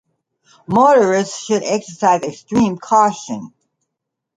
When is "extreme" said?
2.23-2.79